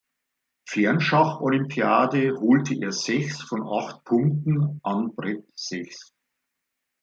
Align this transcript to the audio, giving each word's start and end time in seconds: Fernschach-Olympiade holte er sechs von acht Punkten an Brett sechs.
Fernschach-Olympiade 0.67 2.31
holte 2.39 2.73
er 2.81 2.91
sechs 2.91 3.39
von 3.43 3.61
acht 3.67 4.03
Punkten 4.03 4.79
an 4.81 5.13
Brett 5.13 5.45
sechs. 5.53 6.11